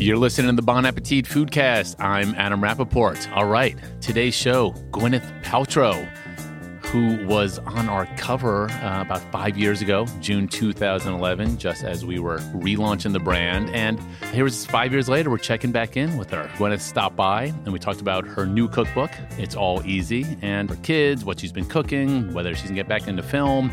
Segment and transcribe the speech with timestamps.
[0.00, 1.96] You're listening to the Bon Appetit Foodcast.
[1.98, 3.28] I'm Adam Rapoport.
[3.32, 6.06] All right, today's show, Gwyneth Paltrow,
[6.86, 12.20] who was on our cover uh, about five years ago, June 2011, just as we
[12.20, 13.70] were relaunching the brand.
[13.70, 13.98] And
[14.32, 16.48] here was five years later, we're checking back in with her.
[16.54, 20.76] Gwyneth stopped by and we talked about her new cookbook, It's All Easy, and her
[20.76, 23.72] kids, what she's been cooking, whether she can get back into film,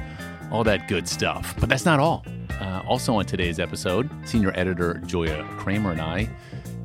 [0.52, 1.56] all that good stuff.
[1.60, 2.26] But that's not all.
[2.60, 6.30] Uh, also, on today's episode, senior editor Julia Kramer and I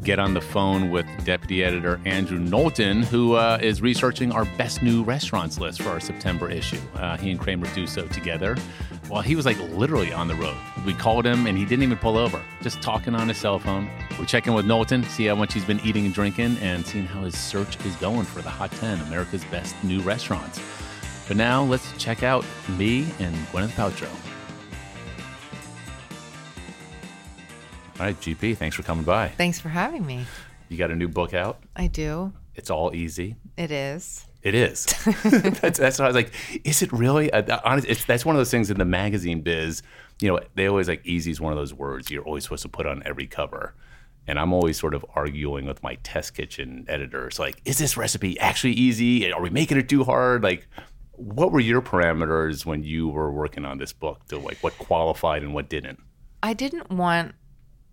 [0.02, 4.82] get on the phone with deputy editor Andrew Knowlton, who uh, is researching our best
[4.82, 6.80] new restaurants list for our September issue.
[6.94, 8.56] Uh, he and Kramer do so together.
[9.10, 10.56] Well, he was like literally on the road.
[10.86, 13.90] We called him and he didn't even pull over, just talking on his cell phone.
[14.18, 17.22] We're checking with Knowlton, see how much he's been eating and drinking, and seeing how
[17.22, 20.60] his search is going for the Hot 10, America's best new restaurants.
[21.30, 22.44] But now let's check out
[22.76, 24.10] me and Gwyneth Paltrow.
[28.00, 29.28] All right, GP, thanks for coming by.
[29.28, 30.26] Thanks for having me.
[30.68, 31.62] You got a new book out?
[31.76, 32.32] I do.
[32.56, 33.36] It's all easy.
[33.56, 34.26] It is.
[34.42, 34.86] It is.
[35.60, 36.32] that's, that's what I was like.
[36.64, 37.32] Is it really?
[37.32, 39.84] Honest, it's, that's one of those things in the magazine biz.
[40.20, 42.68] You know, they always like easy is one of those words you're always supposed to
[42.68, 43.76] put on every cover.
[44.26, 48.38] And I'm always sort of arguing with my test kitchen editors, like, is this recipe
[48.38, 49.32] actually easy?
[49.32, 50.42] Are we making it too hard?
[50.42, 50.68] Like,
[51.20, 55.42] what were your parameters when you were working on this book to like what qualified
[55.42, 56.00] and what didn't?
[56.42, 57.34] I didn't want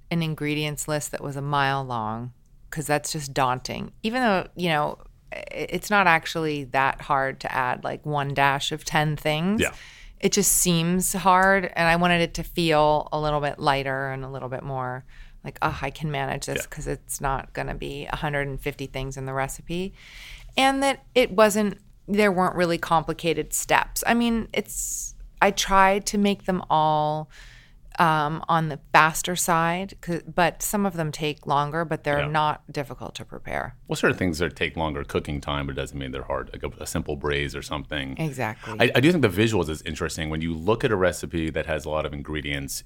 [0.09, 2.31] an ingredients list that was a mile long
[2.69, 3.92] because that's just daunting.
[4.03, 4.97] Even though, you know,
[5.52, 9.62] it's not actually that hard to add like one dash of 10 things.
[9.62, 9.73] Yeah.
[10.19, 11.72] It just seems hard.
[11.75, 15.06] And I wanted it to feel a little bit lighter and a little bit more
[15.44, 16.94] like, oh, I can manage this because yeah.
[16.94, 19.94] it's not going to be 150 things in the recipe.
[20.56, 24.03] And that it wasn't, there weren't really complicated steps.
[24.08, 27.30] I mean, it's, I tried to make them all
[28.00, 29.95] um, on the faster side,
[30.33, 32.28] but some of them take longer, but they're yeah.
[32.28, 33.75] not difficult to prepare.
[33.88, 36.51] What sort of things that take longer cooking time, but it doesn't mean they're hard?
[36.53, 38.16] Like a, a simple braise or something.
[38.17, 38.78] Exactly.
[38.79, 40.29] I, I do think the visuals is interesting.
[40.29, 42.84] When you look at a recipe that has a lot of ingredients,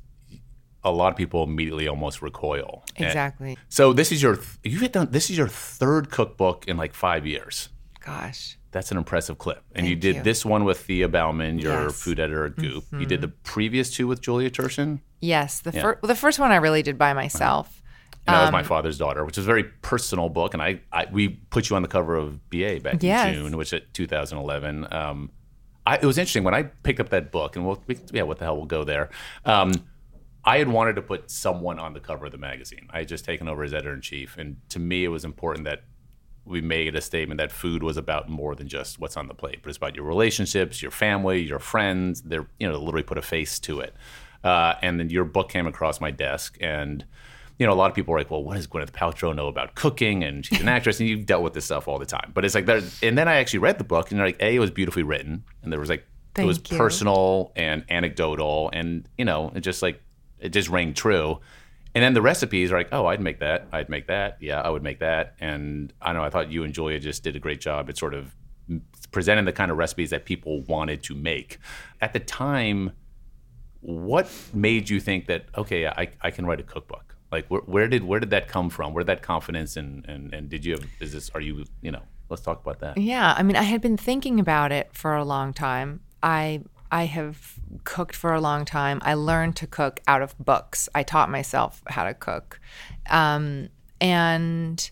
[0.84, 2.84] a lot of people immediately almost recoil.
[2.96, 3.50] Exactly.
[3.50, 7.28] And so this is your you've done this is your third cookbook in like five
[7.28, 7.70] years.
[8.00, 8.58] Gosh.
[8.72, 9.64] That's an impressive clip.
[9.76, 10.24] And Thank you did you.
[10.24, 12.02] this one with Thea Baumann, your Yes.
[12.02, 12.86] food editor at Goop.
[12.92, 13.08] You Mm-hmm.
[13.08, 15.00] did the previous two with Julia Turshen.
[15.20, 15.82] Yes, the Yeah.
[15.82, 17.82] first the first one I really did by myself.
[18.28, 20.54] And that was Um, my father's daughter, which was a very personal book.
[20.54, 23.28] And I, I we put you on the cover of BA back Yes.
[23.28, 24.88] in June, which at 2011.
[24.94, 25.32] Um,
[25.86, 28.38] I, it was interesting when I picked up that book, and we'll, we, yeah, what
[28.38, 29.10] the hell, we'll go there.
[29.46, 29.72] Um,
[30.46, 32.88] I had wanted to put someone on the cover of the magazine.
[32.92, 35.66] I had just taken over as editor in chief, and to me, it was important
[35.66, 35.82] that
[36.46, 39.60] we made a statement that food was about more than just what's on the plate,
[39.62, 42.22] but it's about your relationships, your family, your friends.
[42.22, 43.96] They're you know literally put a face to it.
[44.44, 47.06] Uh, and then your book came across my desk, and
[47.60, 49.76] you know a lot of people were like, "Well, what does Gwyneth Paltrow know about
[49.76, 52.32] cooking?" And she's an actress, and you've dealt with this stuff all the time.
[52.34, 52.82] But it's like there.
[53.04, 55.44] And then I actually read the book, and you're like, a, it was beautifully written,
[55.62, 56.06] and there was like
[56.38, 56.78] it was you.
[56.78, 60.02] personal and anecdotal, and you know it just like
[60.40, 61.40] it just rang true.
[61.94, 63.68] And then the recipes are like, oh, I'd make that.
[63.72, 64.38] I'd make that.
[64.40, 65.36] Yeah, I would make that.
[65.40, 66.24] And I know.
[66.24, 68.36] I thought you and Julia just did a great job at sort of
[69.12, 71.58] presenting the kind of recipes that people wanted to make.
[72.00, 72.94] At the time,
[73.82, 77.16] what made you think that okay, I, I can write a cookbook?
[77.32, 78.94] Like, where, where did where did that come from?
[78.94, 80.86] Where did that confidence and and and did you have?
[81.00, 81.30] Is this?
[81.32, 82.04] Are you you know?
[82.30, 82.98] Let's talk about that.
[82.98, 86.00] Yeah, I mean, I had been thinking about it for a long time.
[86.24, 89.00] I I have cooked for a long time.
[89.04, 90.90] I learned to cook out of books.
[90.94, 92.60] I taught myself how to cook,
[93.10, 93.70] um,
[94.00, 94.92] and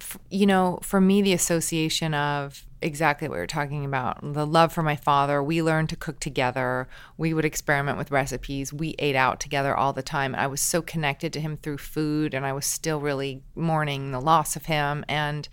[0.00, 4.72] f- you know, for me, the association of exactly what you're talking about the love
[4.72, 6.88] for my father we learned to cook together
[7.18, 10.80] we would experiment with recipes we ate out together all the time i was so
[10.80, 15.04] connected to him through food and i was still really mourning the loss of him
[15.10, 15.50] and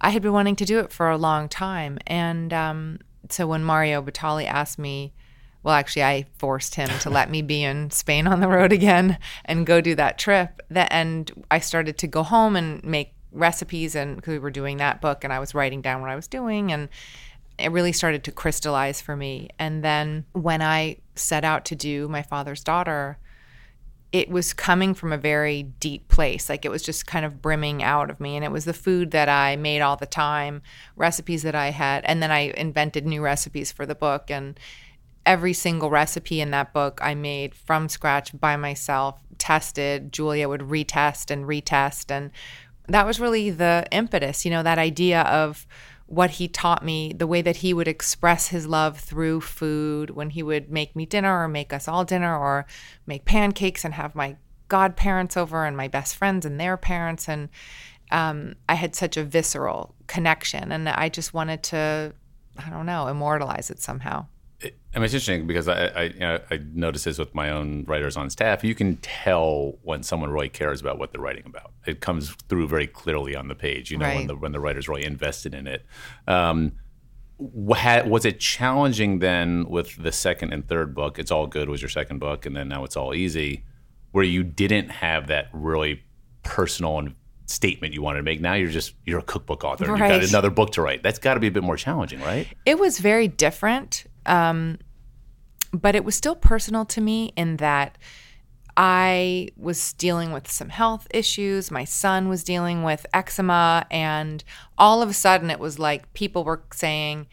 [0.00, 1.98] I had been wanting to do it for a long time.
[2.06, 2.98] And um,
[3.30, 5.12] so when Mario Batali asked me,
[5.62, 9.18] well, actually, I forced him to let me be in Spain on the road again
[9.46, 10.60] and go do that trip.
[10.68, 14.76] That and I started to go home and make recipes, and because we were doing
[14.76, 16.90] that book, and I was writing down what I was doing, and
[17.58, 19.48] it really started to crystallize for me.
[19.58, 23.18] And then when I set out to do my father's daughter,
[24.14, 26.48] it was coming from a very deep place.
[26.48, 28.36] Like it was just kind of brimming out of me.
[28.36, 30.62] And it was the food that I made all the time,
[30.94, 32.04] recipes that I had.
[32.04, 34.30] And then I invented new recipes for the book.
[34.30, 34.58] And
[35.26, 40.12] every single recipe in that book I made from scratch by myself, tested.
[40.12, 42.12] Julia would retest and retest.
[42.12, 42.30] And
[42.86, 45.66] that was really the impetus, you know, that idea of
[46.06, 50.30] what he taught me, the way that he would express his love through food when
[50.30, 52.66] he would make me dinner or make us all dinner or
[53.06, 54.36] make pancakes and have my
[54.68, 57.28] godparents over and my best friends and their parents.
[57.28, 57.48] And
[58.10, 60.72] um, I had such a visceral connection.
[60.72, 62.12] And I just wanted to,
[62.58, 64.26] I don't know, immortalize it somehow.
[64.94, 67.84] I mean, it's interesting because I, I, you know, I notice this with my own
[67.86, 68.62] writers on staff.
[68.62, 71.72] You can tell when someone really cares about what they're writing about.
[71.84, 73.90] It comes through very clearly on the page.
[73.90, 74.16] You know, Right.
[74.18, 75.84] when the when the writer's really invested in it.
[76.28, 76.72] Um,
[77.76, 81.18] had, was it challenging then with the second and third book?
[81.18, 83.64] It's all good was your second book, and then now it's all easy,
[84.12, 86.02] where you didn't have that really
[86.44, 87.14] personal and
[87.46, 88.40] statement you wanted to make.
[88.40, 89.84] Now you're just you're a cookbook author.
[89.84, 90.20] and You've Right.
[90.20, 91.02] got another book to write.
[91.02, 92.46] That's got to be a bit more challenging, right?
[92.64, 94.78] It was very different, um,
[95.72, 97.98] but it was still personal to me in that
[98.76, 101.70] I was dealing with some health issues.
[101.70, 104.42] My son was dealing with eczema, and
[104.78, 107.28] all of a sudden, it was like people were saying,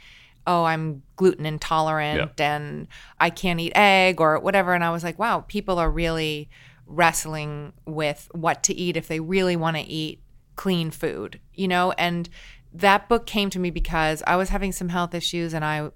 [0.46, 2.88] "Oh, I'm gluten intolerant, and
[3.20, 6.50] I can't eat egg or whatever." And I was like, "Wow, people are really
[6.86, 10.22] wrestling with what to eat if they really want to eat
[10.56, 12.30] clean food, you know?" And
[12.74, 15.90] that book came to me because I was having some health issues, and I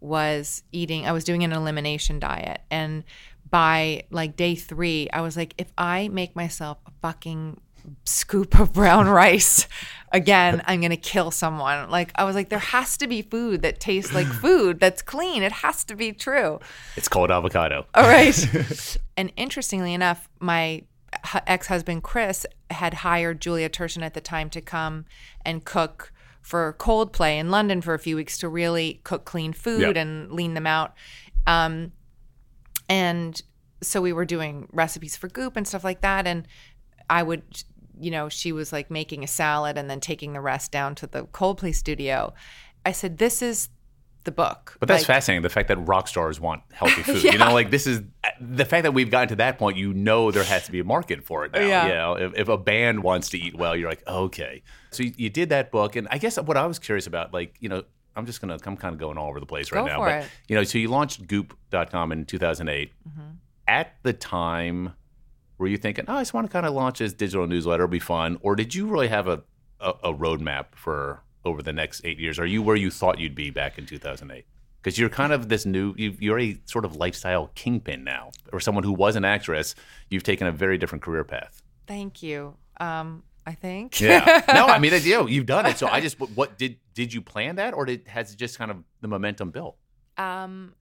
[0.00, 1.06] was eating.
[1.06, 3.04] I was doing an elimination diet, and
[3.50, 7.60] by like day three, I was like, if I make myself a fucking
[8.04, 9.68] scoop of brown rice
[10.12, 11.90] again, I'm gonna kill someone.
[11.90, 15.42] Like I was like, there has to be food that tastes like food that's clean.
[15.42, 16.60] It has to be true.
[16.96, 17.86] It's called avocado.
[17.94, 18.96] All right.
[19.16, 20.82] and interestingly enough, my
[21.46, 25.04] ex husband Chris had hired Julia Turshen at the time to come
[25.44, 26.12] and cook
[26.46, 30.00] for Coldplay in London for a few weeks to really cook clean food Yeah.
[30.00, 30.94] and lean them out.
[31.44, 31.90] Um,
[32.88, 33.42] and
[33.82, 36.24] so we were doing recipes for Goop and stuff like that.
[36.24, 36.46] And
[37.10, 37.42] I would,
[37.98, 41.08] you know, she was like making a salad and then taking the rest down to
[41.08, 42.32] the Coldplay studio.
[42.84, 43.68] I said, This is
[44.26, 44.76] the book.
[44.78, 45.42] But that's Like, fascinating.
[45.42, 47.24] The fact that rock stars want healthy food.
[47.24, 47.32] Yeah.
[47.32, 48.02] You know, like this is
[48.40, 49.78] the fact that we've gotten to that point.
[49.78, 51.60] You know, there has to be a market for it now.
[51.66, 51.86] Yeah.
[51.86, 54.62] You know, if, if a band wants to eat well, you're like, okay.
[54.90, 57.56] So you, you did that book, and I guess what I was curious about, like,
[57.60, 57.82] you know,
[58.14, 59.98] I'm just gonna, I'm kind of going all over the place right Go now.
[59.98, 60.28] for but it.
[60.48, 62.92] you know, so you launched Goop.com in 2008.
[63.08, 63.20] Mm-hmm.
[63.68, 64.94] At the time,
[65.58, 67.90] were you thinking, oh, I just want to kind of launch this digital newsletter, it'll
[67.90, 69.42] be fun, or did you really have a
[69.78, 72.38] a, a roadmap for over the next eight years?
[72.38, 74.44] Are you where you thought you'd be back in 2008?
[74.82, 78.60] Because you're kind of this new, you- you're a sort of lifestyle kingpin now, or
[78.60, 79.74] someone who was an actress.
[80.10, 81.62] You've taken a very different career path.
[81.86, 82.56] Thank you.
[82.78, 84.00] Um, I think.
[84.00, 84.42] Yeah.
[84.52, 85.78] no, I mean, you know, you've done it.
[85.78, 88.70] So I just, what did did you plan that, or did has it just kind
[88.70, 89.76] of the momentum built?
[90.18, 90.74] Um,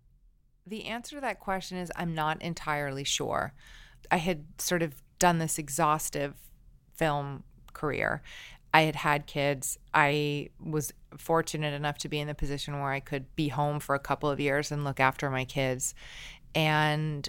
[0.65, 3.53] the answer to that question is I'm not entirely sure.
[4.09, 6.35] I had sort of done this exhaustive
[6.93, 8.21] film career.
[8.75, 9.79] I had had kids.
[9.93, 13.95] I was fortunate enough to be in the position where I could be home for
[13.95, 15.95] a couple of years and look after my kids.
[16.53, 17.27] And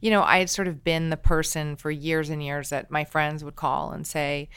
[0.00, 3.04] you know, I had sort of been the person for years and years that my
[3.04, 4.48] friends would call and say,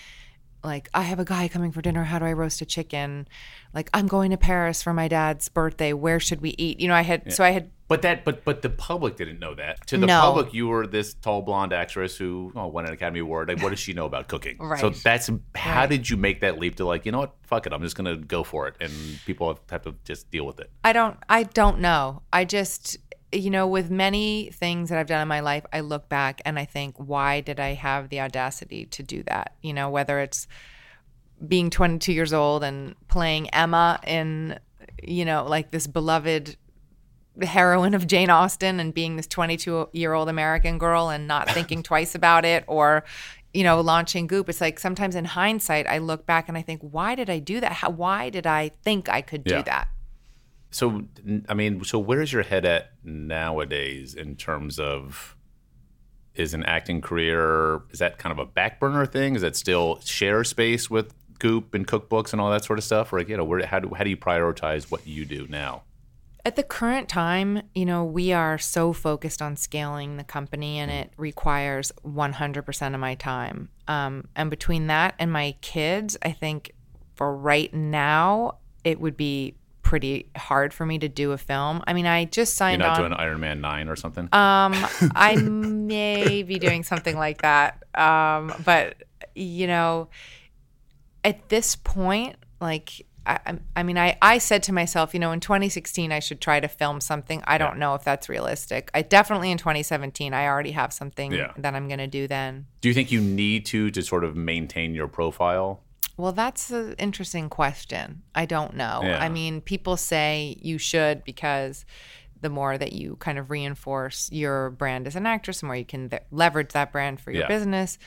[0.63, 2.03] like, I have a guy coming for dinner.
[2.03, 3.27] How do I roast a chicken?
[3.73, 5.93] Like, I'm going to Paris for my dad's birthday.
[5.93, 6.79] Where should we eat?
[6.79, 9.55] You know, I had, so I had, But that, but but the public didn't know
[9.55, 9.85] that.
[9.87, 10.21] To the No.
[10.21, 13.49] public, you were this tall blonde actress who oh, won an Academy Award.
[13.49, 14.57] Like, what does she know about cooking?
[14.59, 14.79] right.
[14.79, 15.89] So that's how Right.
[15.89, 18.15] did you make that leap to like, you know what, fuck it, I'm just gonna
[18.15, 18.91] go for it, and
[19.25, 20.69] people have to just deal with it.
[20.83, 22.21] I don't, I don't know.
[22.31, 22.97] I just,
[23.31, 26.59] you know, with many things that I've done in my life, I look back and
[26.59, 29.55] I think, why did I have the audacity to do that?
[29.63, 30.47] You know, whether it's
[31.47, 34.59] being 22 years old and playing Emma in,
[35.01, 36.55] you know, like this beloved
[37.45, 41.83] heroine of Jane Austen and being this 22 year old American girl and not thinking
[41.83, 43.03] twice about it or,
[43.53, 44.49] you know, launching Goop.
[44.49, 47.59] It's like sometimes in hindsight, I look back and I think, why did I do
[47.59, 47.71] that?
[47.73, 49.61] How, why did I think I could do Yeah.
[49.63, 49.87] that?
[50.71, 51.01] So,
[51.47, 55.35] I mean, so where's your head at nowadays in terms of
[56.35, 57.81] is an acting career?
[57.89, 59.35] Is that kind of a back burner thing?
[59.35, 63.11] Is that still share space with Goop and cookbooks and all that sort of stuff?
[63.11, 65.81] Or like, you know, where how do how do you prioritize what you do now?
[66.49, 70.89] At the current time, you know, we are so focused on scaling the company and
[70.89, 73.69] it requires 100% of my time.
[73.87, 76.71] Um, and between that and my kids, I think
[77.13, 81.83] for right now, it would be pretty hard for me to do a film.
[81.85, 83.11] I mean, I just signed You're not on.
[83.11, 84.23] doing Iron Man nine or something.
[84.23, 84.29] Um,
[85.15, 87.83] I may be doing something like that.
[87.93, 88.95] Um, but
[89.35, 90.09] you know,
[91.23, 95.39] at this point, like I, I'm- mean, I I said to myself, you know, in
[95.39, 97.43] 2016, I should try to film something.
[97.45, 98.89] I don't know if that's realistic.
[98.93, 101.51] I definitely in 2017, I already have something Yeah.
[101.57, 102.65] that I'm gonna do then.
[102.81, 105.81] do you think you need to to sort of maintain your profile?
[106.17, 108.23] Well, that's an interesting question.
[108.35, 108.99] I don't know.
[109.03, 109.23] Yeah.
[109.23, 111.85] I mean, people say you should because
[112.41, 115.85] the more that you kind of reinforce your brand as an actress, the more you
[115.85, 117.97] can th- leverage that brand for your business.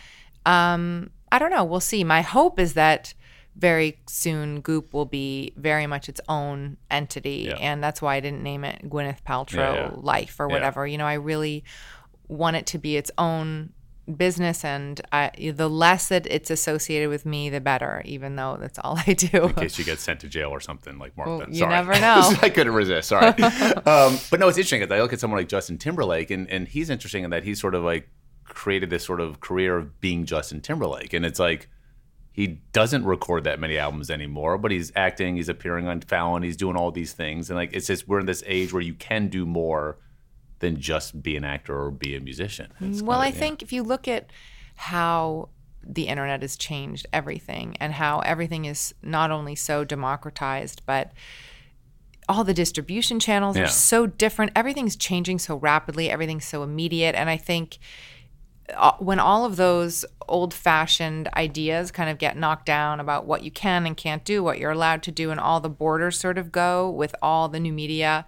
[0.47, 1.65] Um, I don't know.
[1.65, 2.05] We'll see.
[2.05, 3.15] My hope is that
[3.57, 7.57] very soon Goop will be very much its own entity, Yeah.
[7.57, 9.91] and that's why I didn't name it Gwyneth Paltrow Yeah, yeah.
[9.95, 10.87] Life or whatever.
[10.87, 11.65] You know, I really
[12.29, 13.73] want it to be its own
[14.17, 18.03] business, and I, the less that it's associated with me, the better.
[18.05, 19.45] Even though that's all I do.
[19.45, 21.37] in case you get sent to jail or something like Martha.
[21.39, 21.71] Well, you Sorry.
[21.73, 22.33] never know.
[22.43, 23.09] I couldn't resist.
[23.09, 23.27] Sorry.
[23.43, 26.67] um, but no, it's interesting because I look at someone like Justin Timberlake, and, and
[26.67, 28.09] he's interesting in that he's sort of like
[28.45, 31.69] created this sort of career of being Justin Timberlake, and it's like
[32.33, 36.57] he doesn't record that many albums anymore, but he's acting, he's appearing on Fallon, he's
[36.57, 39.29] doing all these things, and like it's just we're in this age where you can
[39.29, 39.99] do more
[40.61, 42.73] than just be an actor or be a musician.
[42.81, 43.41] Mm, it's Well, kinda- I yeah.
[43.41, 44.31] think if you look at
[44.77, 45.49] how
[45.85, 51.13] the internet has changed everything and how everything is not only so democratized, but
[52.29, 53.65] all the distribution channels Yeah.
[53.65, 54.53] are so different.
[54.55, 57.17] Everything's changing so rapidly, everything's so immediate.
[57.17, 57.79] And I think
[58.99, 63.51] when all of those old fashioned ideas kind of get knocked down about what you
[63.51, 66.53] can and can't do, what you're allowed to do, and all the borders sort of
[66.53, 68.27] go with all the new media,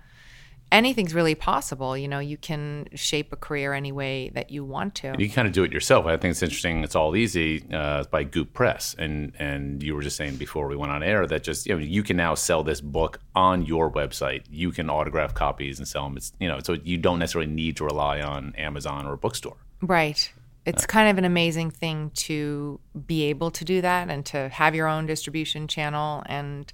[0.71, 1.97] anything's really possible.
[1.97, 5.15] You know, you can shape a career any way that you want to.
[5.19, 6.07] you can kind of do it yourself.
[6.07, 6.83] I think it's interesting.
[6.83, 10.77] It's all easy uh, by Goop Press, and and you were just saying before we
[10.77, 13.91] went on air that just you know you can now sell this book on your
[13.91, 14.43] website.
[14.51, 16.17] You can autograph copies and sell them.
[16.17, 19.57] It's you know so you don't necessarily need to rely on Amazon or a bookstore.
[19.87, 20.33] Right.
[20.65, 24.75] It's kind of an amazing thing to be able to do that and to have
[24.75, 26.23] your own distribution channel.
[26.25, 26.73] And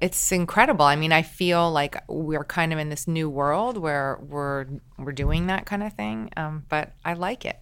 [0.00, 0.84] it's incredible.
[0.84, 4.66] I mean, I feel like we're kind of in this new world where we're
[4.98, 6.30] we're doing that kind of thing.
[6.36, 7.58] Um, but I like it.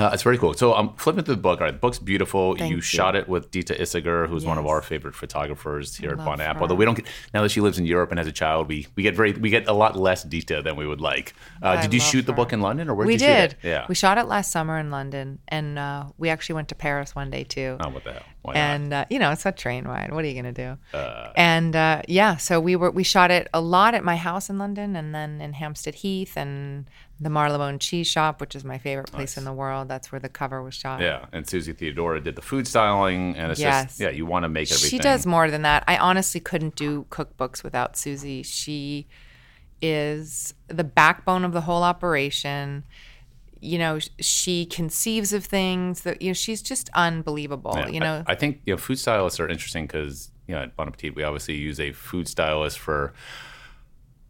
[0.00, 0.54] Uh, it's very cool.
[0.54, 1.60] So I'm flipping through the book.
[1.60, 2.58] All right, the book's beautiful.
[2.58, 2.80] You, you.
[2.80, 6.56] shot it with Ditte Isager, who's one of our favorite photographers here at Bon App.
[6.56, 6.62] her.
[6.62, 8.86] Although we don't get now that she lives in Europe and has a child, we,
[8.96, 11.34] we get very we get a lot less Ditte than we would like.
[11.62, 13.50] Uh, did you shoot the book in London or where we did you did.
[13.50, 13.68] shoot it?
[13.68, 13.86] Yeah.
[13.88, 17.30] We shot it last summer in London, and uh, we actually went to Paris one
[17.30, 17.76] day too.
[17.80, 18.22] oh, what the hell?
[18.54, 20.76] And uh, you know it's a train ride what are you gonna do?
[21.36, 24.58] And uh, yeah so we were we shot it a lot at my house in
[24.58, 26.86] london and then in hampstead heath and
[27.20, 29.88] the marylebone cheese shop which is my favorite place in the world.
[29.88, 31.00] That's where the cover was shot.
[31.02, 33.84] Yeah, and Susie Theodorou did the food styling, and it's Yes.
[33.84, 34.88] just yeah, you want to make everything.
[34.90, 35.84] she does more than that.
[35.86, 38.42] I honestly couldn't do cookbooks without susie.
[38.42, 39.06] She
[39.82, 42.84] is the backbone of the whole operation
[43.60, 48.24] you know she conceives of things that you know she's just unbelievable Yeah, you know
[48.26, 51.14] I, I think you know food stylists are interesting because you know at Bon Appetit
[51.14, 53.12] we obviously use a food stylist for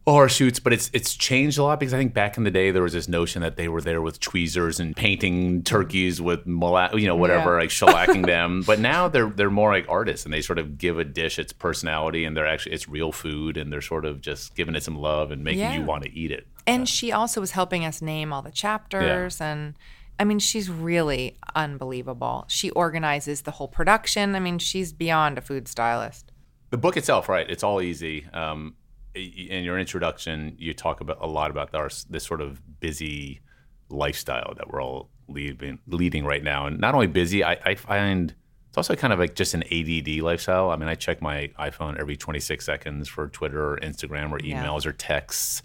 [0.03, 2.49] all our shoots, but it's it's changed a lot because I think back in the
[2.49, 6.43] day there was this notion that they were there with tweezers and painting turkeys with
[6.47, 7.59] mola- you know whatever Yeah.
[7.59, 10.97] like shellacking them, but now they're they're more like artists and they sort of give
[10.97, 14.55] a dish its personality and they're actually it's real food and they're sort of just
[14.55, 15.75] giving it some love and making Yeah.
[15.75, 16.47] you want to eat it.
[16.67, 19.75] And she also was helping us name all the chapters and
[20.19, 22.45] I mean she's really unbelievable.
[22.47, 24.35] She organizes the whole production.
[24.35, 26.31] I mean she's beyond a food stylist.
[26.69, 27.49] The book itself, right?
[27.49, 28.25] It's all easy.
[28.33, 28.75] Um,
[29.13, 33.41] in your introduction, you talk about a lot about our this sort of busy
[33.89, 37.43] lifestyle that we're all leading leading right now, and not only busy.
[37.43, 38.33] I, I find
[38.69, 40.69] it's also kind of like just an ADD lifestyle.
[40.69, 44.63] I mean, I check my iPhone every 26 seconds for Twitter or Instagram or Yeah.
[44.63, 45.61] emails or texts,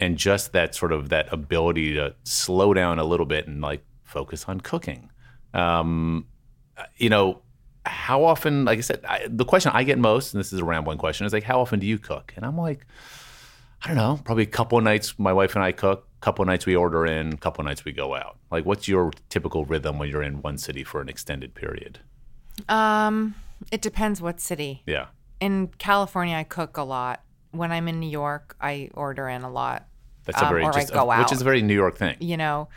[0.00, 3.84] and just that sort of that ability to slow down a little bit and like
[4.04, 5.10] focus on cooking.
[5.54, 6.26] Um,
[6.96, 7.42] you know,
[7.86, 10.64] how often, like I said, I, the question I get most, and this is a
[10.64, 12.32] rambling question, is like, how often do you cook?
[12.36, 12.86] And I'm like,
[13.82, 16.42] I don't know, probably a couple of nights my wife and I cook, a couple
[16.42, 18.38] of nights we order in, a couple of nights we go out.
[18.50, 22.00] Like, what's your typical rhythm when you're in one city for an extended period?
[22.68, 23.34] Um
[23.70, 24.82] it depends what city.
[24.86, 25.06] Yeah.
[25.40, 27.22] In California I cook a lot.
[27.56, 29.86] When I'm in New York I order in a lot.
[30.24, 32.16] That's a Um, very, or I just, go which is a very New York thing.
[32.18, 32.68] You know,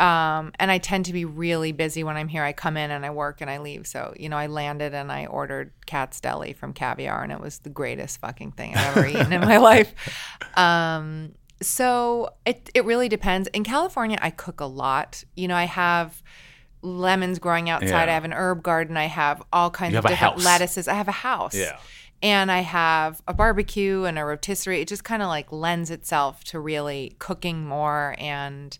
[0.00, 2.42] um, and I tend to be really busy when I'm here.
[2.42, 3.86] I come in and I work and I leave.
[3.86, 7.58] So, you know, I landed and I ordered Katz's Deli from Caviar, and it was
[7.58, 9.94] the greatest fucking thing I've ever eaten in my life.
[10.56, 13.48] Um, so it it really depends.
[13.48, 15.22] In California, I cook a lot.
[15.36, 16.22] You know, I have
[16.82, 17.88] lemons growing outside.
[17.88, 18.10] Yeah.
[18.10, 18.96] I have an herb garden.
[18.96, 20.88] I have all kinds of have a different lettuces.
[20.88, 21.54] I have a house.
[21.54, 21.78] Yeah.
[22.24, 24.80] And I have a barbecue and a rotisserie.
[24.80, 28.14] It just kind of like lends itself to really cooking more.
[28.18, 28.78] And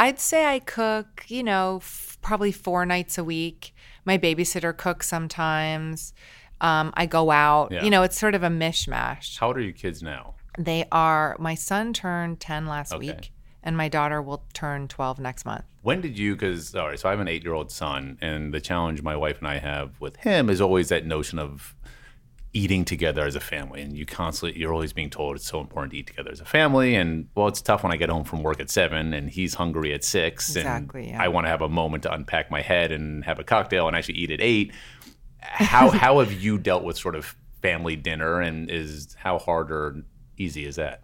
[0.00, 3.72] I'd say I cook, you know, f- probably four nights a week.
[4.04, 6.12] My babysitter cooks sometimes.
[6.60, 7.70] Um, I go out.
[7.70, 7.84] Yeah.
[7.84, 9.38] You know, it's sort of a mishmash.
[9.38, 10.34] How old are your kids now?
[10.58, 13.06] They are, my son turned 10 last Okay.
[13.06, 15.64] week, and my daughter will turn 12 next month.
[15.82, 16.34] When did you?
[16.34, 19.46] Because all right, so I have an eight-year-old son, and the challenge my wife and
[19.46, 21.76] I have with him is always that notion of
[22.54, 25.92] eating together as a family and you constantly you're always being told it's so important
[25.92, 28.44] to eat together as a family and well it's tough when i get home from
[28.44, 31.22] work at seven and he's hungry at six Exactly, and yeah.
[31.22, 33.96] i want to have a moment to unpack my head and have a cocktail and
[33.96, 34.72] actually eat at eight
[35.40, 40.04] how how have you dealt with sort of family dinner and is how hard or
[40.38, 41.02] easy is that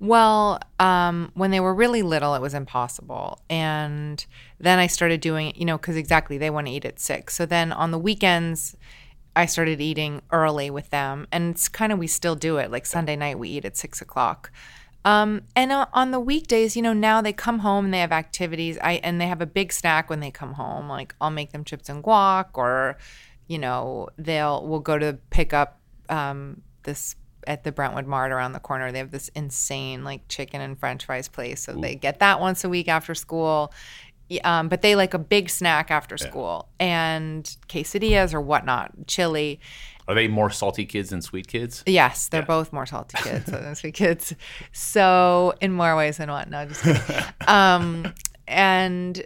[0.00, 3.38] Well, um, when they were really little, it was impossible.
[3.48, 4.24] And
[4.58, 7.36] then I started doing it, you know, because exactly they want to eat at six.
[7.36, 8.74] So then on the weekends,
[9.36, 11.26] I started eating early with them.
[11.30, 12.70] And it's kind of, we still do it.
[12.70, 14.50] Like Sunday night, we eat at six o'clock.
[15.04, 18.12] Um, and uh, on the weekdays, you know, now they come home and they have
[18.12, 18.78] activities.
[18.82, 20.88] I and they have a big snack when they come home.
[20.88, 22.98] Like I'll make them chips and guac, or
[23.46, 28.52] you know, they'll we'll go to pick up um, this at the Brentwood Mart around
[28.52, 28.92] the corner.
[28.92, 32.64] They have this insane like chicken and French fries place, so they get that once
[32.64, 33.72] a week after school.
[34.44, 39.58] Um, but they like a big snack after school and quesadillas or whatnot, chili.
[40.06, 43.74] are they more salty kids than sweet kids Yes, they're both more salty kids than
[43.74, 44.34] sweet kids.
[44.72, 46.50] So in more ways than one.
[46.50, 47.24] No, just kidding.
[47.48, 48.12] um,
[48.46, 49.24] and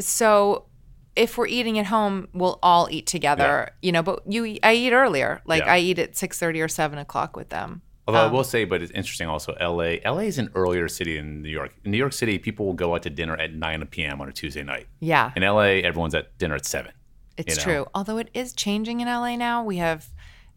[0.00, 0.66] so
[1.14, 3.70] if we're eating at home, we'll all eat together.
[3.80, 5.40] You know, but you, I eat earlier.
[5.46, 5.72] Like Yeah.
[5.74, 7.82] I eat at six thirty or seven o'clock with them.
[8.06, 9.96] Although Um, I will say, but it's interesting also, LA.
[10.04, 11.72] LA is an earlier city than New York.
[11.84, 14.20] In New York City, people will go out to dinner at 9 p.m.
[14.20, 14.86] on a Tuesday night.
[15.00, 16.92] Yeah, In LA, everyone's at dinner at 7.
[17.36, 17.62] it's you know?
[17.64, 17.86] true.
[17.94, 19.64] Although it is changing in LA now.
[19.64, 20.08] We have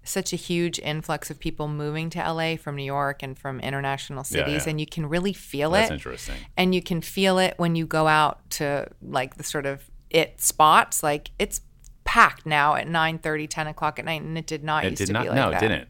[0.04, 4.24] such a huge influx of people moving to LA from New York and from international
[4.24, 4.70] cities, yeah.
[4.70, 5.94] and you can really feel That's it.
[5.94, 6.36] That's interesting.
[6.56, 10.40] and you can feel it when you go out to like the sort of it
[10.42, 11.62] spots like it's
[12.06, 15.00] packed now at 9 30, 10 o'clock at night and it did not It used
[15.00, 15.90] did to not, be like no, that it didn't.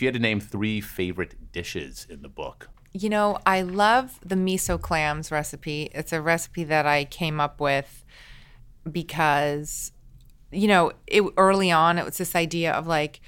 [0.00, 4.18] If you had to name three favorite dishes in the book, you know i love
[4.24, 5.90] the miso clams recipe.
[5.92, 8.02] It's a recipe that i came up with
[8.90, 9.92] because
[10.50, 13.20] you know it early on it was this idea of like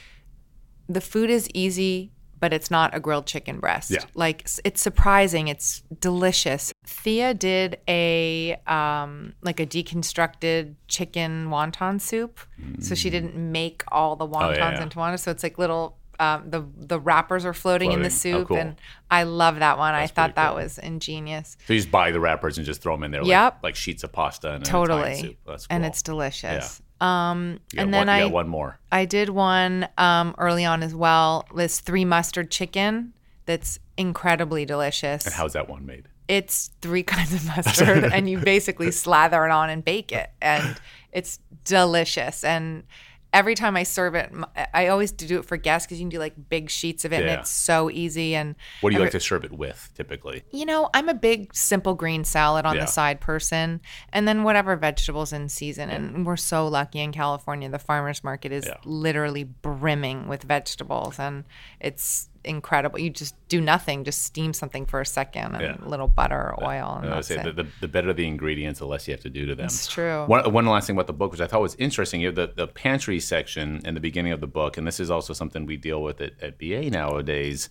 [0.89, 2.11] the food is easy
[2.41, 3.91] but it's not a grilled chicken breast.
[3.91, 4.05] Yeah.
[4.15, 5.47] like it's surprising.
[5.49, 6.73] It's delicious.
[6.87, 12.41] Thea did a um like a deconstructed chicken wonton soup.
[12.81, 14.55] So she didn't make all the wontons Mm.
[14.55, 14.83] Oh, yeah, yeah.
[14.83, 18.35] into wontons so it's like little um, the the wrappers are floating, in the Floating.
[18.35, 18.57] Oh, soup cool.
[18.59, 18.77] and
[19.11, 20.57] i love that one i thought that cool.
[20.63, 23.59] was ingenious so you just buy the wrappers and just throw them in there, Yep.
[23.63, 25.39] like sheets of pasta and totally.
[25.47, 25.75] That's cool.
[25.75, 28.79] and it's delicious um You got and one, then you i one more.
[28.93, 31.47] I did one um, early on as well.
[31.57, 33.13] This three mustard chicken
[33.47, 35.25] that's incredibly delicious.
[35.25, 36.09] And how's that one made?
[36.29, 40.77] it's three kinds of mustard, and you basically slather it on and bake it, and
[41.13, 42.45] it's delicious.
[42.45, 42.85] And
[43.33, 44.31] every time I serve it,
[44.75, 47.25] I always do it for guests because you can do like big sheets of it,
[47.25, 47.31] Yeah.
[47.33, 48.35] and it's so easy.
[48.35, 50.43] And What do you every- like to serve it with typically?
[50.53, 52.83] you know, I'm a big simple green salad on Yeah.
[52.83, 53.81] the side person,
[54.13, 55.89] and then whatever vegetables in season.
[55.91, 58.75] And we're so lucky in California; the farmers market is Yeah.
[58.85, 61.45] literally brimming with vegetables, and
[61.81, 62.99] it's incredible.
[62.99, 65.77] You just do nothing, just steam something for a second, and Yeah.
[65.87, 68.27] a little butter or oil, and I would that's say the, the, the better the
[68.27, 69.67] ingredients, the less you have to do to them.
[69.67, 70.25] it's true.
[70.27, 72.53] One, one last thing about the book, which I thought was interesting, you have the,
[72.55, 75.77] the pantry section in the beginning of the book, and this is also something we
[75.77, 77.69] deal with at, at BA nowadays.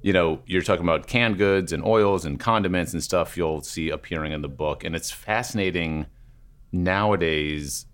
[0.00, 3.90] You know, you're talking about canned goods and oils and condiments and stuff you'll see
[3.90, 6.06] appearing in the book, and it's fascinating
[6.72, 7.86] nowadays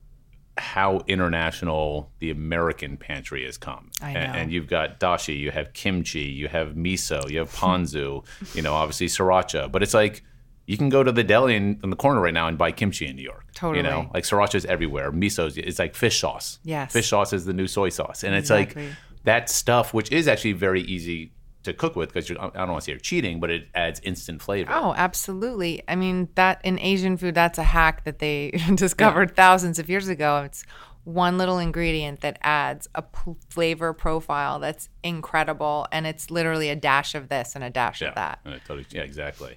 [0.57, 3.91] how international the American pantry has come.
[4.01, 4.21] I A- know.
[4.21, 8.73] And, you've got dashi, you have kimchi, you have miso, you have ponzu, you know,
[8.75, 9.71] obviously sriracha.
[9.73, 10.23] But it's like
[10.67, 13.07] you can go to the deli in, in the corner right now and buy kimchi
[13.07, 13.47] in New York.
[13.55, 13.79] Totally.
[13.79, 15.11] You know, like sriracha's everywhere.
[15.13, 16.59] Miso's it's like fish sauce.
[16.65, 16.93] Yes.
[16.93, 18.23] Fish sauce is the new soy sauce.
[18.23, 18.87] And it's Exactly.
[18.89, 21.33] like that stuff, which is actually very easy
[21.65, 24.41] to cook with because I don't want to say you're cheating, but it adds instant
[24.41, 24.71] flavor.
[24.73, 25.83] Oh, absolutely.
[25.89, 30.09] I mean, that in Asian food, that's a hack that they discovered thousands of years
[30.09, 30.43] ago.
[30.45, 30.65] It's
[31.05, 35.87] one little ingredient that adds a p- flavor profile that's incredible.
[35.93, 38.39] And it's literally a dash of this and a dash Yeah, of that.
[38.67, 39.57] totally, yeah, exactly.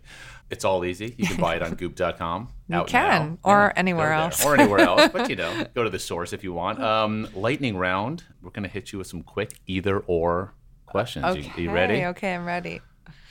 [0.49, 1.13] It's all easy.
[1.17, 2.49] You can buy it on goop.com.
[2.69, 3.49] You out can, now.
[3.51, 4.43] or anywhere else.
[4.45, 5.09] Or anywhere else.
[5.11, 6.81] But, you know, go to the source if you want.
[6.81, 8.23] Um, lightning round.
[8.41, 10.53] We're going to hit you with some quick either or
[10.87, 11.25] questions.
[11.35, 11.61] You- Okay.
[11.63, 12.05] You, ready?
[12.05, 12.81] Okay, I'm ready.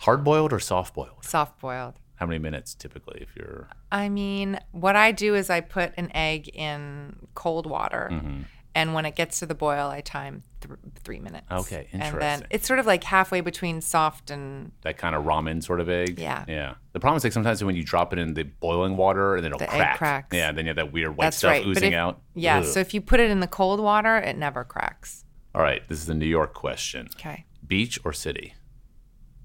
[0.00, 1.24] Hard boiled or soft boiled?
[1.24, 1.94] Soft boiled.
[2.16, 3.68] How many minutes typically if you're.
[3.92, 8.08] I mean, what I do is I put an egg in cold water.
[8.12, 8.42] Mm-hmm.
[8.74, 11.46] And when it gets to the boil, I time th- three minutes.
[11.50, 12.02] Okay, interesting.
[12.02, 15.80] And then it's sort of like halfway between soft and That kind of ramen sort
[15.80, 16.18] of egg.
[16.18, 16.44] Yeah.
[16.46, 16.74] Yeah.
[16.92, 19.52] The problem is like sometimes when you drop it in the boiling water and then
[19.52, 19.96] it'll The egg crack.
[19.98, 20.36] cracks.
[20.36, 20.50] Yeah.
[20.50, 21.66] And then you have that weird white That's stuff right.
[21.66, 22.20] Oozing if- out.
[22.34, 22.58] Yeah.
[22.58, 22.64] Ugh.
[22.66, 25.24] So if you put it in the cold water, it never cracks.
[25.56, 25.82] All right.
[25.88, 27.08] This is the New York question.
[27.16, 27.46] Okay.
[27.66, 28.52] Beach or city?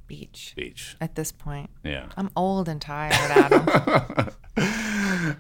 [0.08, 0.52] Beach.
[0.58, 0.98] Beach.
[1.00, 2.08] At this point, Yeah.
[2.18, 4.30] I'm old and tired, Adam.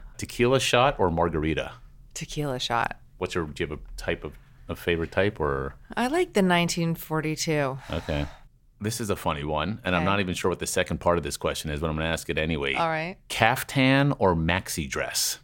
[0.18, 1.74] Tequila shot or margarita?
[2.14, 2.98] Tequila shot.
[3.18, 3.48] What's your?
[3.48, 4.32] Do you have a type of
[4.70, 7.78] a favorite type or I like the 1942.
[7.92, 8.28] okay?
[8.80, 11.24] This is a funny one, and I'm not even sure what the second part of
[11.24, 12.74] this question is, but I'm going to ask it anyway.
[12.74, 13.18] All right.
[13.30, 15.38] Caftan or maxi dress?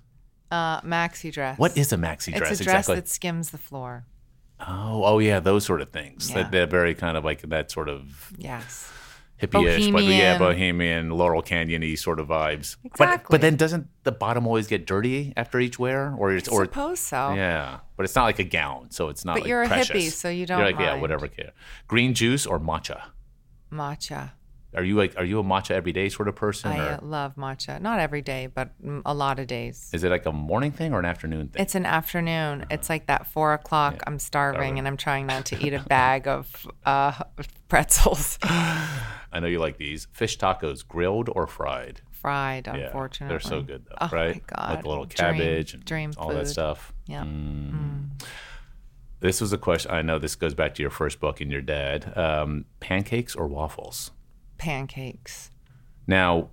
[0.50, 1.60] Uh, maxi dress.
[1.60, 2.52] What is a maxi dress?
[2.54, 2.96] It's a dress exactly?
[2.96, 4.06] that skims the floor.
[4.60, 6.30] Oh, oh yeah, those sort of things.
[6.30, 6.36] Yeah.
[6.43, 8.91] That they're very kind of like that sort of Yes.
[9.41, 10.38] hippie-ish, but yeah, Bohemian.
[10.39, 12.76] bohemian, Laurel Canyon-y sort of vibes.
[12.98, 16.52] But but then doesn't the bottom always get dirty after each wear, or it's I
[16.54, 17.34] or suppose so.
[17.36, 19.34] yeah, but it's not like a gown, so it's not.
[19.36, 19.96] But like you're a precious.
[19.96, 21.28] hippie, so you You're don't yeah, whatever.
[21.28, 21.52] Care.
[21.88, 23.00] Green juice or matcha?
[23.72, 24.32] Matcha.
[24.78, 27.36] Are you like are you a matcha everyday sort of person, I or uh, love
[27.36, 27.82] matcha.
[27.82, 29.90] Not every day, but mm, a lot of days.
[29.92, 31.62] is it like a morning thing or an afternoon thing?
[31.62, 32.66] It's an afternoon.
[32.70, 34.04] It's like that four o'clock.
[34.06, 37.13] I'm starving and I'm trying not to eat a bag of uh,
[37.70, 38.38] pretzels.
[38.44, 42.02] I know you like these fish tacos, grilled or fried.
[42.12, 43.34] Fried, Yeah, unfortunately.
[43.34, 44.48] they're so good though, Oh my right?
[44.48, 44.78] God.
[44.78, 46.94] With a little Dream- cabbage and dream all that stuff.
[47.08, 47.24] Yeah.
[47.24, 48.10] Mm.
[49.20, 49.90] This was a question.
[49.92, 52.13] I know this goes back to your first book and your dad.
[52.16, 54.12] Um, pancakes or waffles?
[54.58, 55.52] Pancakes.
[56.08, 56.50] Now,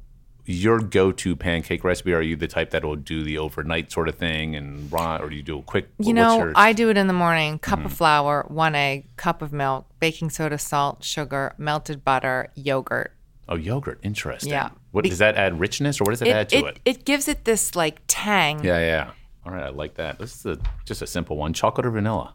[0.46, 2.12] your go-to pancake recipe?
[2.12, 5.30] Are you the type that will do the overnight sort of thing and raw, or
[5.30, 5.88] do you do a quick?
[5.98, 7.58] You know, your- I do it in the morning.
[7.58, 7.86] Cup Mm-hmm.
[7.86, 13.12] of flour, one egg, cup of milk, baking soda, salt, sugar, melted butter, yogurt.
[13.48, 14.00] oh yogurt.
[14.02, 14.50] Interesting.
[14.52, 14.70] Yeah.
[14.90, 16.80] What Be- does that add richness, or what does it, add to it?
[16.84, 18.62] it, it gives it this like tang.
[18.64, 19.10] Yeah, yeah.
[19.46, 20.18] All right, I like that.
[20.18, 22.34] This is a, just a simple one: chocolate or vanilla?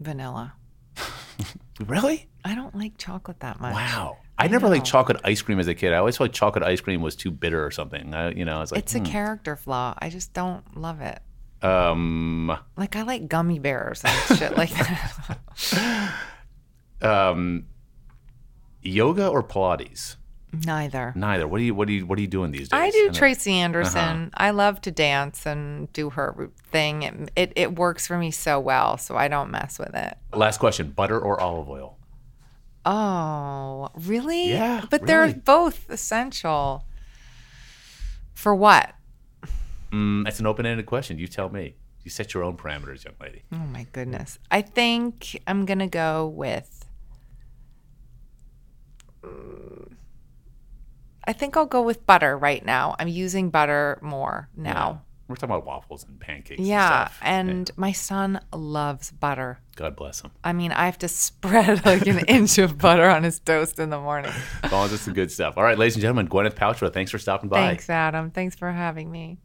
[0.00, 0.54] Vanilla.
[1.86, 2.28] Really?
[2.44, 3.74] I don't like chocolate that much.
[3.74, 4.18] Wow.
[4.38, 5.92] I never liked chocolate ice cream as a kid.
[5.92, 8.12] I always felt like chocolate ice cream was too bitter or something.
[8.14, 9.94] I, you know, I was like, It's a character flaw.
[9.98, 11.20] I just don't love it.
[11.62, 16.12] um, Like I like gummy bears and shit like that.
[17.02, 17.66] um,
[18.82, 20.16] yoga or Pilates?
[20.66, 21.12] Neither.
[21.16, 21.48] Neither.
[21.48, 22.78] What do you what do you what are you doing these days?
[22.80, 23.98] I do Tracy Anderson.
[23.98, 24.30] Uh-huh.
[24.34, 27.02] I love to dance and do her thing.
[27.02, 30.16] It, it it works for me so well, so I don't mess with it.
[30.32, 31.98] Last question: butter or olive oil?
[32.84, 34.50] Oh, really?
[34.50, 36.84] Yeah, But they're both essential.
[38.34, 38.94] For what?
[39.90, 41.18] Mm, that's an open-ended question.
[41.18, 41.76] You tell me.
[42.02, 43.44] You set your own parameters, young lady.
[43.50, 44.38] Oh my goodness.
[44.50, 46.84] I think I'm going to go with
[51.26, 52.94] I think I'll go with butter right now.
[52.98, 55.02] I'm using butter more now.
[55.26, 56.58] We're talking about waffles and pancakes.
[56.58, 57.18] and Yeah, stuff.
[57.22, 59.58] and my son loves butter.
[59.76, 60.30] God bless him.
[60.44, 63.88] I mean, I have to spread like an inch of butter on his toast in
[63.90, 64.32] the morning.
[64.62, 65.56] As long as it's the good stuff.
[65.56, 66.92] All right, ladies and gentlemen, Gwyneth Paltrow.
[66.92, 67.56] Thanks for stopping by.
[67.68, 68.30] Thanks, Adam.
[68.30, 69.38] Thanks for having me.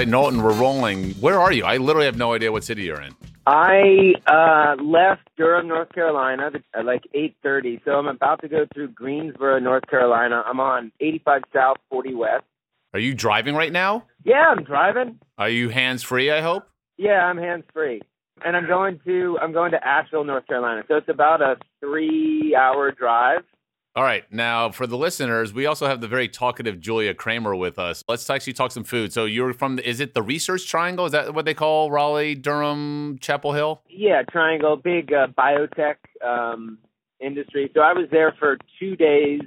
[0.00, 1.10] Right, Knowlton, we're rolling.
[1.14, 1.62] Where are you?
[1.62, 3.14] I literally have no idea what city you're in.
[3.46, 7.84] I uh, left Durham, North Carolina, at like 8:30.
[7.84, 10.42] So I'm about to go through Greensboro, North Carolina.
[10.46, 12.44] I'm on 85 South, 40 West.
[12.94, 14.04] Are you driving right now?
[14.24, 15.18] Yeah, I'm driving.
[15.36, 16.30] Are you hands free?
[16.30, 16.64] I hope.
[16.96, 18.00] Yeah, I'm hands free,
[18.42, 20.82] and I'm going to I'm going to Asheville, North Carolina.
[20.88, 23.42] So it's about a three-hour drive.
[23.96, 24.24] All right.
[24.32, 28.04] Now, for the listeners, we also have the very talkative Julia Kramer with us.
[28.08, 29.12] Let's actually talk some food.
[29.12, 31.06] So you're from, is it the Research Triangle?
[31.06, 33.82] Is that what they call Raleigh, Durham, Chapel Hill?
[33.88, 36.78] Yeah, Triangle, big uh, biotech um,
[37.18, 37.68] industry.
[37.74, 39.40] So I was there for two days.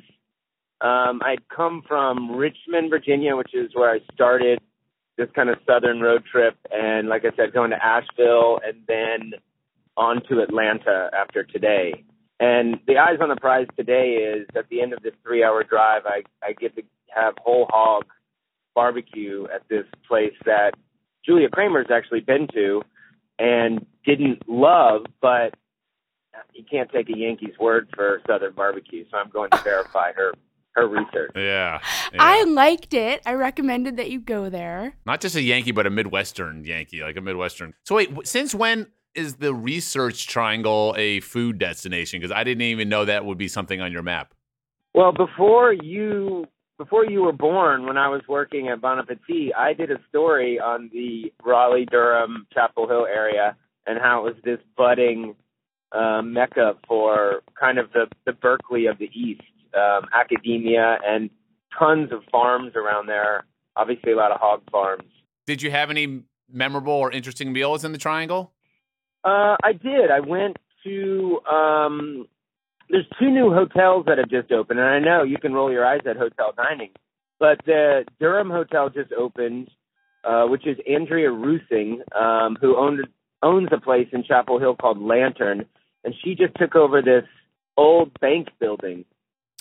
[0.82, 4.60] Um, I'd come from Richmond, Virginia, which is where I started
[5.18, 9.34] this kind of southern road trip, and like I said, going to Asheville and then
[9.96, 12.04] on to Atlanta after today.
[12.44, 16.02] And the eyes on the prize today is at the end of this three-hour drive,
[16.06, 16.82] I, I get to
[17.16, 18.04] have whole hog
[18.76, 20.72] barbecue at this place that
[21.26, 22.82] Julia Kramer's actually been to
[23.40, 25.54] and didn't love, but
[26.54, 30.34] you can't take a Yankees word for Southern barbecue, so I'm going to verify her
[30.74, 31.32] her research.
[31.36, 31.80] Yeah.
[32.12, 32.18] yeah.
[32.20, 33.22] I liked it.
[33.26, 34.96] I recommended that you go there.
[35.06, 37.74] Not just a Yankee, but a Midwestern Yankee, like a Midwestern.
[37.84, 42.20] So wait, since when is the Research Triangle a food destination?
[42.20, 44.34] Because I didn't even know that would be something on your map.
[44.94, 46.46] Well, before you
[46.78, 50.60] before you were born, when I was working at Bon Appetit, I did a story
[50.60, 55.36] on the Raleigh, Durham, Chapel Hill area and how it was this budding
[55.92, 59.42] uh, mecca for kind of the the Berkeley of the East,
[59.76, 61.30] um, academia, and
[61.78, 63.46] tons of farms around there.
[63.76, 65.04] Obviously, a lot of hog farms.
[65.46, 68.53] Did you have any memorable or interesting meals in the Triangle?
[69.24, 70.12] Uh, I did.
[70.12, 72.28] I went to um,
[72.90, 75.86] there's two new hotels that have just opened, and I know you can roll your
[75.86, 76.92] eyes at hotel dining,
[77.40, 79.70] but the Durham Hotel just opened,
[80.24, 83.08] uh, which is Andrea Reusing, um, who owned
[83.42, 85.66] owns a place in Chapel Hill called Lantern,
[86.04, 87.26] and she just took over this
[87.78, 89.06] old bank building.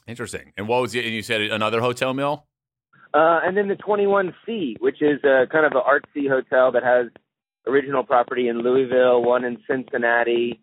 [0.07, 0.53] Interesting.
[0.57, 1.05] And what was it?
[1.05, 2.45] And you said another hotel mill?
[3.15, 7.07] Uh, and then the 21C, which is a kind of an artsy hotel that has
[7.67, 10.61] original property in Louisville, one in Cincinnati,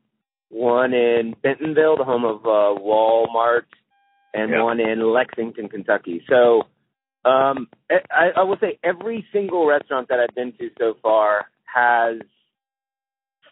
[0.50, 3.64] one in Bentonville, the home of uh, Walmart,
[4.34, 4.64] and Yeah.
[4.64, 6.24] one in Lexington, Kentucky.
[6.30, 6.64] So
[7.26, 12.20] um, I, I will say every single restaurant that I've been to so far has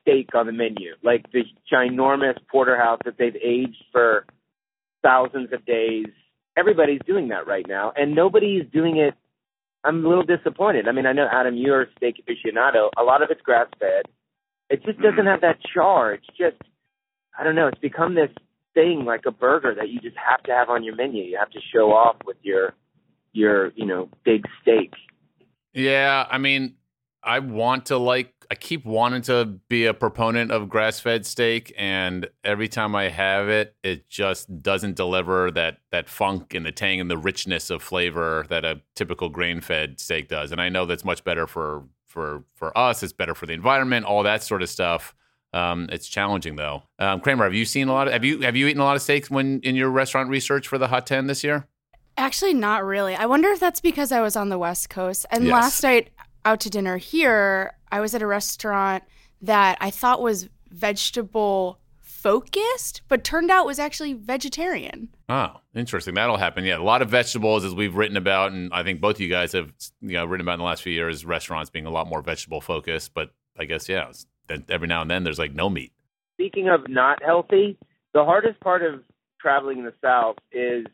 [0.01, 4.25] steak on the menu, like the ginormous porterhouse that they've aged for
[5.03, 6.07] thousands of days.
[6.57, 9.13] Everybody's doing that right now, and nobody's doing it.
[9.87, 10.87] I'm a little disappointed.
[10.89, 12.89] I mean, I know Adam, you're a steak aficionado.
[12.97, 14.03] A lot of it's grass fed.
[14.69, 15.27] It just doesn't mm-hmm.
[15.27, 16.13] have that char.
[16.13, 16.61] It's just,
[17.39, 17.67] I don't know.
[17.67, 18.31] It's become this
[18.73, 21.23] thing like a burger that you just have to have on your menu.
[21.23, 22.73] You have to show off with your,
[23.31, 24.91] your, you know, big steak.
[25.73, 26.75] Yeah, I mean,
[27.27, 32.29] I want to like I keep wanting to be a proponent of grass-fed steak and
[32.45, 37.01] every time I have it it just doesn't deliver that that funk and the tang
[37.01, 40.51] and the richness of flavor that a typical grain-fed steak does.
[40.53, 44.05] And I know that's much better for for for us, it's better for the environment,
[44.05, 45.13] all that sort of stuff.
[45.53, 46.83] Um, it's challenging though.
[46.99, 48.95] Um, Kramer, have you seen a lot of have you have you eaten a lot
[48.95, 51.67] of steaks when in your restaurant research for the Hot 10 this year?
[52.19, 53.13] Actually, not really.
[53.15, 55.25] I wonder if that's because I was on the West Coast.
[55.29, 55.51] And Yes.
[55.53, 56.09] last night
[56.47, 59.03] out to dinner here, I was at a restaurant
[59.41, 65.09] that I thought was vegetable focused, but turned out was actually vegetarian.
[65.27, 66.13] Oh, interesting.
[66.13, 66.63] That'll happen.
[66.63, 69.29] Yeah, a lot of vegetables, as we've written about, and I think both of you
[69.29, 71.25] guys have you know written about in the last few years.
[71.25, 74.09] Restaurants being a lot more vegetable focused, but I guess yeah,
[74.47, 75.91] then every now and then there's like no meat.
[76.35, 77.77] Speaking of not healthy,
[78.13, 79.03] the hardest part of
[79.39, 80.85] traveling in the South is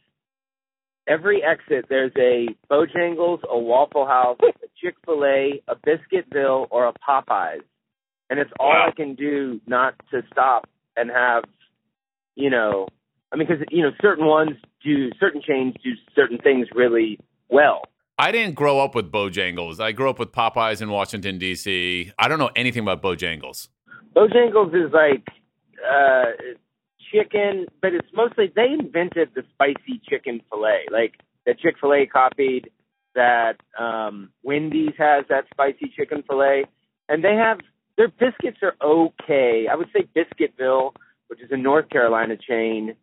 [1.07, 6.87] every exit there's a Bojangles, a Waffle House, a Chick Fil A, a Biscuitville, or
[6.87, 7.61] a Popeyes,
[8.29, 8.87] and it's all Wow.
[8.89, 11.45] I can do not to stop and have,
[12.35, 12.87] you know,
[13.31, 14.51] I mean, because you know certain ones
[14.83, 17.19] do certain chains do certain things really
[17.49, 17.81] well.
[18.19, 19.79] I didn't grow up with Bojangles.
[19.79, 22.11] I grew up with Popeyes in Washington D.C.
[22.19, 23.69] I don't know anything about Bojangles.
[24.15, 25.27] Bojangles is like
[25.83, 26.31] uh
[27.11, 30.85] chicken, but it's mostly they invented the spicy chicken fillet.
[30.91, 31.15] Like
[31.45, 32.69] that Chick Fil A copied
[33.15, 36.65] that um Wendy's has that spicy chicken fillet,
[37.09, 37.59] and they have
[37.97, 39.67] their biscuits are okay.
[39.71, 40.93] I would say Biscuitville,
[41.27, 42.95] which is a North Carolina chain,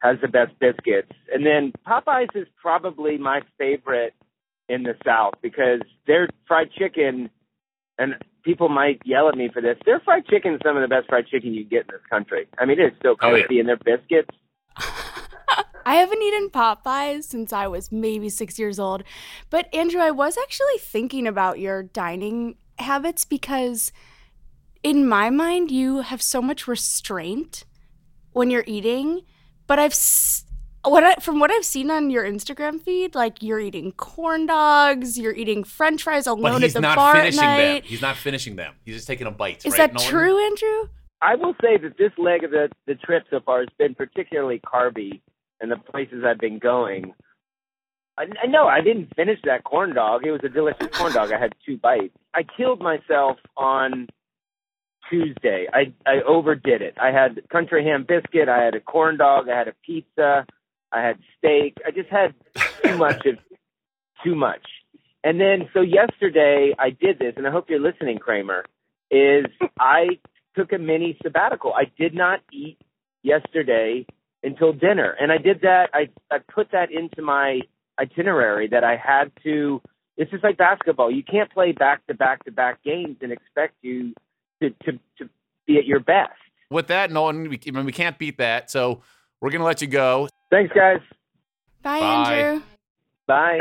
[0.00, 4.14] has the best biscuits, and then Popeyes is probably my favorite
[4.68, 7.28] in the South because their fried chicken
[7.98, 9.76] and people might yell at me for this.
[9.84, 12.46] Their fried chicken is some of the best fried chicken you get in this country.
[12.58, 13.32] I mean, it is so Oh, yeah.
[13.40, 14.34] crispy, and their biscuits.
[15.90, 19.02] I haven't eaten Popeyes since I was maybe six years old.
[19.50, 23.90] But Andrew, I was actually thinking about your dining habits because,
[24.84, 27.64] in my mind, you have so much restraint
[28.30, 29.22] when you're eating.
[29.66, 29.96] But I've
[30.84, 35.18] what I, from what I've seen on your Instagram feed, like you're eating corn dogs,
[35.18, 37.82] you're eating French fries alone But at the not bar at finishing them.
[37.82, 38.74] He's not finishing them.
[38.84, 39.66] He's just taking a bite.
[39.66, 40.08] Is right, that Knowlton?
[40.08, 40.88] true, Andrew?
[41.20, 44.60] I will say that this leg of the the trip so far has been particularly
[44.60, 45.20] carby,
[45.60, 47.14] and the places I've been going.
[48.18, 50.26] I, I know I didn't finish that corn dog.
[50.26, 51.32] It was a delicious corn dog.
[51.32, 52.16] I had two bites.
[52.34, 54.08] I killed myself on
[55.08, 55.66] Tuesday.
[55.72, 56.94] I I overdid it.
[57.00, 58.48] I had country ham biscuit.
[58.48, 59.48] I had a corn dog.
[59.48, 60.46] I had a pizza.
[60.92, 61.78] I had steak.
[61.86, 62.34] I just had
[62.84, 63.36] too much of
[64.24, 64.66] too much.
[65.22, 68.64] And then so yesterday I did this, and I hope you're listening, Kramer.
[69.10, 69.46] Is
[69.78, 70.20] I
[70.56, 71.72] took a mini sabbatical.
[71.74, 72.78] I did not eat
[73.22, 74.06] yesterday
[74.42, 75.90] until dinner, and I did that.
[75.92, 77.60] I I put that into my
[78.00, 79.80] itinerary that I had to.
[80.16, 81.10] It's just like basketball.
[81.10, 84.14] You can't play back to back to back games and expect you
[84.62, 85.28] to to to
[85.66, 86.32] be at your best.
[86.70, 88.70] With that, Knowlton, we, I mean, we can't beat that.
[88.70, 89.02] So
[89.40, 90.28] we're gonna let you go.
[90.50, 91.00] Thanks, guys.
[91.82, 92.34] Bye, Bye.
[92.34, 92.62] Andrew.
[93.26, 93.58] Bye.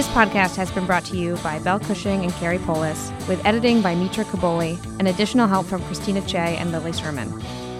[0.00, 3.82] This podcast has been brought to you by Bell Cushing and Carrie Polis, with editing
[3.82, 7.30] by Mitra Kaboli and additional help from Christina Chaey and Lily Sherman.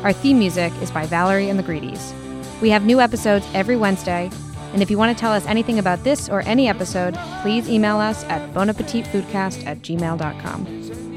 [0.05, 2.13] Our theme music is by Valerie and the Greedies.
[2.61, 4.31] We have new episodes every Wednesday,
[4.75, 7.97] and if you want to tell us anything about this or any episode, please email
[7.97, 11.10] us at bonappetitfoodcast at gmail.com.